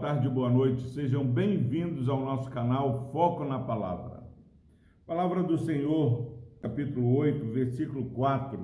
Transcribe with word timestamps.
boa 0.00 0.14
tarde, 0.14 0.30
boa 0.30 0.48
noite. 0.48 0.88
Sejam 0.88 1.22
bem-vindos 1.26 2.08
ao 2.08 2.24
nosso 2.24 2.50
canal 2.50 3.10
Foco 3.12 3.44
na 3.44 3.58
Palavra. 3.58 4.26
Palavra 5.06 5.42
do 5.42 5.58
Senhor, 5.58 6.38
capítulo 6.62 7.14
8, 7.16 7.44
versículo 7.44 8.06
4, 8.06 8.58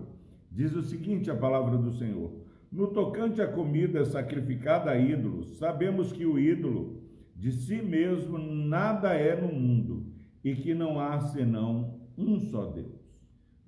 diz 0.51 0.75
o 0.75 0.83
seguinte: 0.83 1.31
a 1.31 1.37
palavra 1.37 1.77
do 1.77 1.93
Senhor. 1.93 2.33
No 2.73 2.87
tocante 2.87 3.43
à 3.43 3.47
comida 3.47 4.03
sacrificada 4.07 4.91
a 4.91 4.99
ídolos, 4.99 5.59
sabemos 5.59 6.11
que 6.11 6.25
o 6.25 6.39
ídolo 6.39 7.03
de 7.35 7.53
si 7.53 7.83
mesmo 7.83 8.39
nada 8.39 9.13
é 9.13 9.39
no 9.39 9.53
mundo 9.53 10.07
e 10.43 10.55
que 10.55 10.73
não 10.73 10.99
há 10.99 11.21
senão 11.21 12.01
um 12.17 12.41
só 12.41 12.65
Deus. 12.65 12.99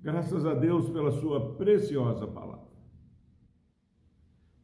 Graças 0.00 0.46
a 0.46 0.54
Deus 0.54 0.88
pela 0.88 1.10
sua 1.20 1.54
preciosa 1.56 2.26
palavra. 2.26 2.66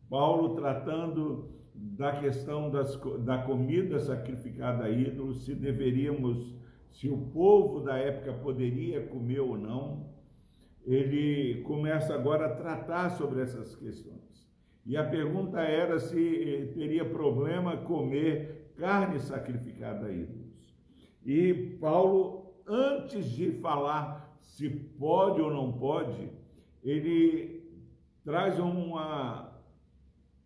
Paulo 0.09 0.55
tratando 0.55 1.64
da 1.75 2.13
questão 2.13 2.71
das, 2.71 2.97
da 3.25 3.39
comida 3.39 3.99
sacrificada 3.99 4.85
a 4.85 4.91
ídolos, 4.91 5.45
se 5.45 5.55
deveríamos, 5.55 6.55
se 6.91 7.09
o 7.09 7.19
povo 7.19 7.81
da 7.81 7.99
época 7.99 8.33
poderia 8.35 9.07
comer 9.07 9.41
ou 9.41 9.59
não, 9.59 10.15
ele 10.87 11.63
começa 11.63 12.15
agora 12.15 12.47
a 12.47 12.55
tratar 12.55 13.11
sobre 13.17 13.41
essas 13.41 13.75
questões. 13.75 14.49
E 14.87 14.97
a 14.97 15.03
pergunta 15.05 15.61
era 15.61 15.99
se 15.99 16.73
teria 16.75 17.05
problema 17.05 17.79
comer 17.79 18.73
carne 18.77 19.19
sacrificada 19.19 20.07
a 20.07 20.13
ídolos. 20.13 20.45
E 21.25 21.77
Paulo, 21.81 22.55
antes 22.67 23.31
de 23.31 23.53
falar 23.53 24.37
se 24.39 24.69
pode 24.69 25.41
ou 25.41 25.51
não 25.51 25.73
pode, 25.73 26.31
ele 26.83 27.63
traz 28.23 28.59
uma, 28.59 29.54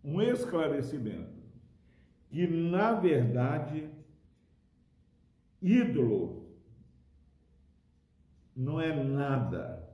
um 0.02 0.20
esclarecimento 0.22 1.38
que, 2.30 2.46
na 2.46 2.94
verdade, 2.94 3.88
ídolo 5.60 6.46
não 8.54 8.80
é 8.80 8.92
nada. 9.04 9.88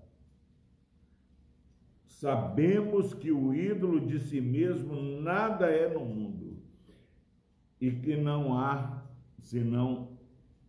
Sabemos 2.07 3.13
que 3.13 3.31
o 3.31 3.55
ídolo 3.55 4.01
de 4.01 4.19
si 4.19 4.41
mesmo 4.41 4.95
nada 5.21 5.67
é 5.67 5.93
no 5.93 6.05
mundo 6.05 6.57
e 7.81 7.91
que 7.91 8.17
não 8.17 8.57
há 8.57 9.05
senão 9.39 10.17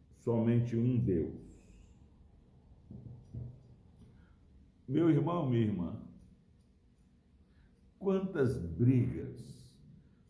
somente 0.10 0.76
um 0.76 0.98
Deus. 0.98 1.34
Meu 4.88 5.10
irmão, 5.10 5.50
minha 5.50 5.64
irmã, 5.64 5.96
quantas 8.06 8.60
brigas 8.60 9.44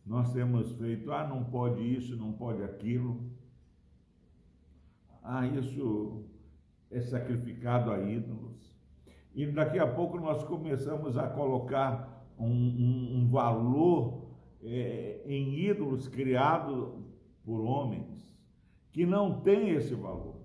nós 0.06 0.32
temos 0.32 0.72
feito, 0.78 1.12
ah, 1.12 1.28
não 1.28 1.44
pode 1.44 1.82
isso, 1.82 2.16
não 2.16 2.32
pode 2.32 2.62
aquilo, 2.62 3.20
ah, 5.22 5.46
isso 5.46 6.24
é 6.90 7.02
sacrificado 7.02 7.90
a 7.90 8.00
ídolos. 8.02 8.74
E 9.34 9.46
daqui 9.48 9.78
a 9.78 9.86
pouco 9.86 10.18
nós 10.18 10.42
começamos 10.44 11.18
a 11.18 11.28
colocar 11.28 12.26
um, 12.38 12.46
um, 12.46 13.18
um 13.18 13.26
valor 13.26 14.26
é, 14.62 15.20
em 15.26 15.58
ídolos 15.68 16.08
criados 16.08 16.94
por 17.44 17.60
homens, 17.60 18.34
que 18.90 19.04
não 19.04 19.42
tem 19.42 19.68
esse 19.68 19.94
valor. 19.94 20.40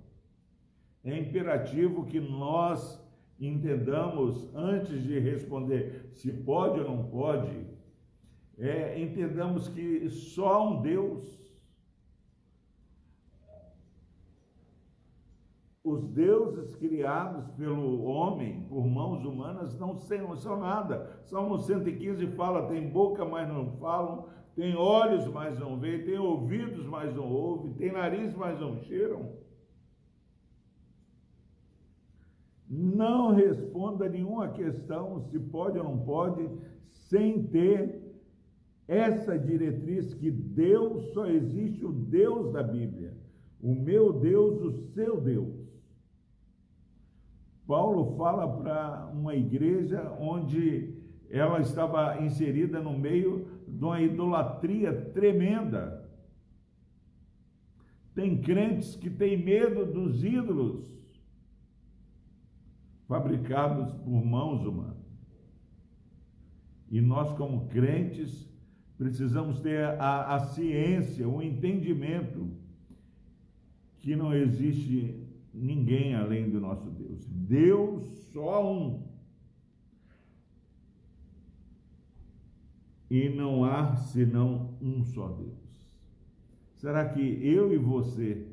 É 1.01 1.17
imperativo 1.17 2.05
que 2.05 2.19
nós 2.19 3.00
entendamos, 3.47 4.53
antes 4.53 5.03
de 5.03 5.17
responder 5.17 6.11
se 6.13 6.31
pode 6.31 6.79
ou 6.79 6.87
não 6.87 7.03
pode, 7.09 7.65
é, 8.57 9.01
entendamos 9.01 9.67
que 9.67 10.07
só 10.09 10.69
um 10.69 10.81
Deus, 10.81 11.41
os 15.83 16.05
deuses 16.09 16.75
criados 16.75 17.49
pelo 17.55 18.03
homem, 18.03 18.67
por 18.69 18.85
mãos 18.85 19.25
humanas, 19.25 19.79
não 19.79 19.95
são 20.37 20.59
nada. 20.59 21.19
Salmo 21.23 21.57
115 21.57 22.27
fala: 22.27 22.67
tem 22.67 22.87
boca, 22.87 23.25
mas 23.25 23.47
não 23.47 23.71
falam, 23.77 24.29
tem 24.55 24.75
olhos, 24.75 25.27
mas 25.27 25.57
não 25.57 25.79
veem, 25.79 26.03
tem 26.03 26.19
ouvidos, 26.19 26.85
mas 26.85 27.15
não 27.15 27.31
ouvem, 27.31 27.73
tem 27.73 27.91
nariz, 27.91 28.35
mas 28.35 28.59
não 28.59 28.77
cheiram. 28.83 29.31
Não 32.73 33.33
responda 33.33 34.07
nenhuma 34.07 34.47
questão 34.47 35.19
se 35.19 35.37
pode 35.37 35.77
ou 35.77 35.83
não 35.83 35.97
pode, 35.97 36.49
sem 36.85 37.43
ter 37.43 38.01
essa 38.87 39.37
diretriz 39.37 40.13
que 40.13 40.31
Deus 40.31 41.11
só 41.11 41.25
existe 41.25 41.83
o 41.85 41.91
Deus 41.91 42.53
da 42.53 42.63
Bíblia, 42.63 43.13
o 43.61 43.75
meu 43.75 44.13
Deus, 44.13 44.61
o 44.61 44.71
seu 44.93 45.19
Deus. 45.19 45.53
Paulo 47.67 48.15
fala 48.15 48.47
para 48.47 49.11
uma 49.13 49.35
igreja 49.35 50.09
onde 50.17 50.93
ela 51.29 51.59
estava 51.59 52.21
inserida 52.21 52.79
no 52.79 52.97
meio 52.97 53.47
de 53.67 53.83
uma 53.83 53.99
idolatria 53.99 54.93
tremenda. 54.93 56.09
Tem 58.15 58.39
crentes 58.41 58.95
que 58.95 59.09
têm 59.09 59.35
medo 59.43 59.85
dos 59.85 60.23
ídolos 60.23 61.00
fabricados 63.11 63.93
por 63.95 64.23
mãos 64.25 64.63
humanas. 64.63 64.95
E 66.89 67.01
nós, 67.01 67.33
como 67.37 67.67
crentes, 67.67 68.49
precisamos 68.97 69.59
ter 69.59 69.83
a, 69.99 70.35
a 70.35 70.39
ciência, 70.39 71.27
o 71.27 71.41
entendimento 71.41 72.49
que 73.97 74.15
não 74.15 74.33
existe 74.33 75.27
ninguém 75.53 76.15
além 76.15 76.49
do 76.49 76.61
nosso 76.61 76.89
Deus. 76.89 77.25
Deus 77.27 78.01
só 78.31 78.73
um. 78.73 79.03
E 83.09 83.27
não 83.27 83.65
há 83.65 83.97
senão 83.97 84.77
um 84.81 85.03
só 85.03 85.27
Deus. 85.27 85.59
Será 86.77 87.09
que 87.09 87.19
eu 87.19 87.73
e 87.73 87.77
você 87.77 88.47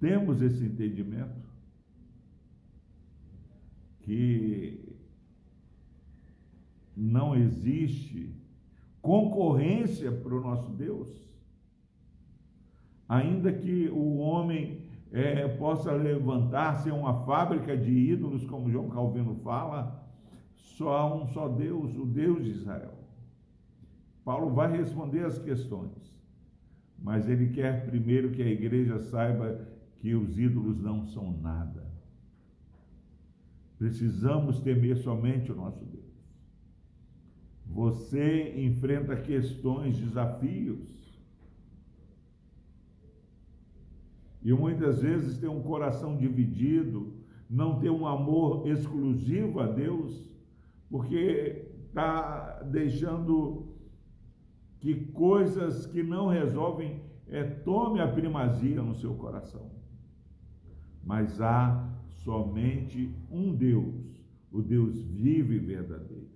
Temos 0.00 0.40
esse 0.40 0.64
entendimento 0.64 1.48
que 4.00 4.96
não 6.96 7.34
existe 7.36 8.34
concorrência 9.00 10.10
para 10.10 10.34
o 10.34 10.40
nosso 10.40 10.70
Deus, 10.70 11.08
ainda 13.08 13.52
que 13.52 13.88
o 13.88 14.18
homem 14.18 14.88
é, 15.12 15.48
possa 15.48 15.92
levantar-se 15.92 16.90
uma 16.90 17.24
fábrica 17.24 17.76
de 17.76 17.90
ídolos, 17.90 18.44
como 18.44 18.70
João 18.70 18.88
Calvino 18.88 19.34
fala, 19.36 20.04
só 20.54 20.96
há 20.96 21.14
um 21.14 21.26
só 21.28 21.48
Deus, 21.48 21.96
o 21.96 22.04
Deus 22.04 22.44
de 22.44 22.50
Israel. 22.50 22.94
Paulo 24.24 24.54
vai 24.54 24.76
responder 24.76 25.24
as 25.24 25.38
questões, 25.38 26.14
mas 26.98 27.28
ele 27.28 27.48
quer 27.48 27.86
primeiro 27.86 28.30
que 28.30 28.42
a 28.42 28.50
igreja 28.50 28.98
saiba 28.98 29.66
que 30.00 30.14
os 30.14 30.38
ídolos 30.38 30.80
não 30.80 31.04
são 31.04 31.36
nada. 31.38 31.86
Precisamos 33.76 34.60
temer 34.60 34.96
somente 34.98 35.52
o 35.52 35.56
nosso 35.56 35.84
Deus. 35.84 36.04
Você 37.66 38.54
enfrenta 38.60 39.16
questões, 39.16 39.98
desafios, 39.98 40.98
e 44.42 44.52
muitas 44.52 45.02
vezes 45.02 45.38
tem 45.38 45.48
um 45.48 45.62
coração 45.62 46.16
dividido, 46.16 47.12
não 47.50 47.78
tem 47.78 47.90
um 47.90 48.06
amor 48.06 48.66
exclusivo 48.66 49.60
a 49.60 49.66
Deus, 49.66 50.30
porque 50.88 51.66
está 51.86 52.62
deixando 52.62 53.76
que 54.80 54.94
coisas 55.06 55.86
que 55.86 56.02
não 56.02 56.28
resolvem 56.28 57.02
é, 57.26 57.42
tome 57.44 58.00
a 58.00 58.08
primazia 58.08 58.80
no 58.80 58.94
seu 58.94 59.14
coração 59.14 59.78
mas 61.04 61.40
há 61.40 61.88
somente 62.24 63.14
um 63.30 63.54
Deus, 63.54 63.94
o 64.50 64.60
Deus 64.60 65.02
vivo 65.02 65.52
e 65.52 65.58
verdadeiro. 65.58 66.28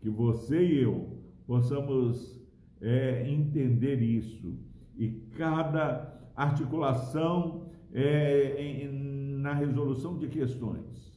Que 0.00 0.10
você 0.10 0.64
e 0.64 0.82
eu 0.82 1.18
possamos 1.46 2.40
é, 2.80 3.28
entender 3.28 4.02
isso 4.02 4.58
e 4.96 5.08
cada 5.36 6.12
articulação 6.34 7.66
é, 7.92 8.62
em, 8.62 8.88
na 9.38 9.54
resolução 9.54 10.18
de 10.18 10.28
questões 10.28 11.16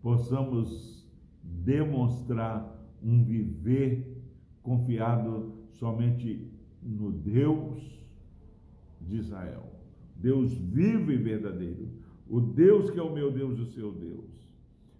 possamos 0.00 1.10
demonstrar 1.42 2.74
um 3.02 3.24
viver 3.24 4.22
confiado 4.62 5.52
somente 5.72 6.50
no 6.82 7.10
Deus 7.10 8.04
de 9.00 9.16
Israel. 9.16 9.75
Deus 10.18 10.52
vivo 10.52 11.12
e 11.12 11.16
verdadeiro, 11.16 11.88
o 12.28 12.40
Deus 12.40 12.90
que 12.90 12.98
é 12.98 13.02
o 13.02 13.12
meu 13.12 13.30
Deus, 13.30 13.58
o 13.58 13.66
seu 13.66 13.92
Deus, 13.92 14.24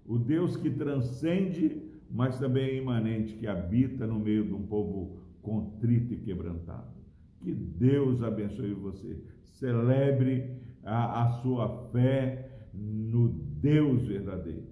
o 0.06 0.18
Deus 0.18 0.56
que 0.56 0.70
transcende 0.70 1.82
mas 2.10 2.38
também 2.38 2.64
é 2.64 2.76
imanente 2.76 3.34
que 3.34 3.46
habita 3.46 4.06
no 4.06 4.18
meio 4.18 4.44
de 4.44 4.54
um 4.54 4.66
povo 4.66 5.18
contrito 5.42 6.14
e 6.14 6.18
quebrantado. 6.18 6.94
Que 7.40 7.52
Deus 7.52 8.22
abençoe 8.22 8.72
você. 8.74 9.20
Celebre 9.42 10.58
a, 10.84 11.22
a 11.22 11.28
sua 11.40 11.68
fé 11.90 12.68
no 12.72 13.28
Deus 13.28 14.06
verdadeiro. 14.06 14.66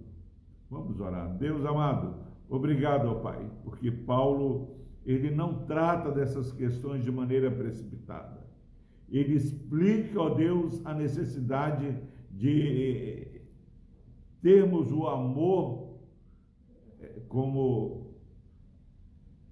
Vamos 0.71 0.99
orar. 1.01 1.37
Deus 1.37 1.65
amado, 1.65 2.17
obrigado, 2.49 3.07
ó 3.09 3.15
Pai, 3.17 3.49
porque 3.65 3.91
Paulo 3.91 4.71
ele 5.05 5.31
não 5.31 5.65
trata 5.67 6.11
dessas 6.11 6.53
questões 6.53 7.05
de 7.05 7.13
maneira 7.13 7.51
precipitada. 7.51 8.44
Ele 9.09 9.35
explica, 9.35 10.21
ó 10.21 10.31
Deus, 10.31 10.85
a 10.85 10.95
necessidade 10.95 11.97
de 12.31 13.43
termos 14.41 14.91
o 14.93 15.07
amor 15.07 15.99
eh, 17.01 17.23
como 17.29 18.15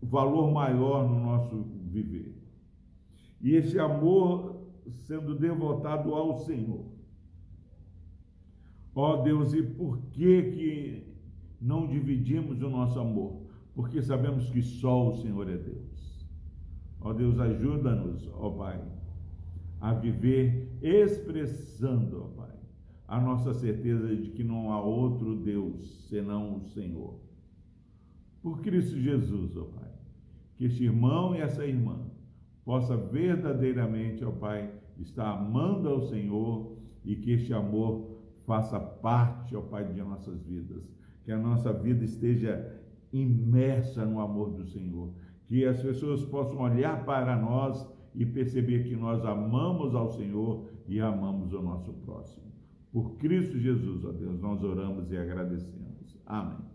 valor 0.02 0.50
maior 0.52 1.08
no 1.08 1.20
nosso 1.20 1.62
viver. 1.84 2.34
E 3.40 3.54
esse 3.54 3.78
amor 3.78 4.62
sendo 5.06 5.34
devotado 5.34 6.14
ao 6.14 6.38
Senhor. 6.44 6.84
Ó 8.94 9.22
Deus, 9.22 9.54
e 9.54 9.62
por 9.62 9.98
que 10.10 10.42
que 10.50 11.16
não 11.60 11.86
dividimos 11.86 12.60
o 12.60 12.68
nosso 12.68 12.98
amor? 12.98 13.42
Porque 13.74 14.02
sabemos 14.02 14.50
que 14.50 14.60
só 14.62 15.08
o 15.08 15.14
Senhor 15.14 15.48
é 15.48 15.56
Deus. 15.56 16.26
Ó 17.00 17.12
Deus, 17.12 17.38
ajuda-nos, 17.38 18.28
ó 18.34 18.50
Pai, 18.50 18.80
a 19.82 19.92
viver 19.92 20.78
expressando, 20.80 22.22
ó 22.22 22.28
Pai, 22.28 22.54
a 23.08 23.20
nossa 23.20 23.52
certeza 23.52 24.14
de 24.14 24.30
que 24.30 24.44
não 24.44 24.70
há 24.70 24.80
outro 24.80 25.34
Deus 25.34 26.06
senão 26.08 26.58
o 26.58 26.64
Senhor. 26.68 27.18
Por 28.40 28.60
Cristo 28.60 28.96
Jesus, 28.96 29.56
ó 29.56 29.64
Pai, 29.64 29.90
que 30.54 30.66
este 30.66 30.84
irmão 30.84 31.34
e 31.34 31.40
essa 31.40 31.66
irmã 31.66 31.98
possa 32.64 32.96
verdadeiramente, 32.96 34.24
ó 34.24 34.30
Pai, 34.30 34.72
estar 35.00 35.28
amando 35.32 35.88
ao 35.88 36.02
Senhor 36.02 36.76
e 37.04 37.16
que 37.16 37.32
este 37.32 37.52
amor 37.52 38.20
faça 38.46 38.78
parte, 38.78 39.56
ó 39.56 39.62
Pai, 39.62 39.92
de 39.92 40.00
nossas 40.00 40.44
vidas. 40.44 40.88
Que 41.24 41.32
a 41.32 41.38
nossa 41.38 41.72
vida 41.72 42.04
esteja 42.04 42.80
imersa 43.12 44.04
no 44.04 44.20
amor 44.20 44.50
do 44.52 44.64
Senhor. 44.64 45.10
Que 45.48 45.64
as 45.64 45.82
pessoas 45.82 46.24
possam 46.24 46.60
olhar 46.60 47.04
para 47.04 47.36
nós 47.36 47.84
e 48.14 48.26
perceber 48.26 48.84
que 48.84 48.96
nós 48.96 49.24
amamos 49.24 49.94
ao 49.94 50.10
Senhor 50.10 50.68
e 50.86 51.00
amamos 51.00 51.52
o 51.52 51.62
nosso 51.62 51.92
próximo. 51.94 52.52
Por 52.92 53.16
Cristo 53.16 53.58
Jesus, 53.58 54.04
ó 54.04 54.12
Deus, 54.12 54.40
nós 54.40 54.62
oramos 54.62 55.10
e 55.10 55.16
agradecemos. 55.16 56.18
Amém. 56.26 56.72